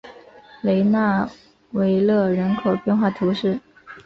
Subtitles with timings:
[0.61, 1.29] 雷讷
[1.73, 3.59] 维勒人口变化图示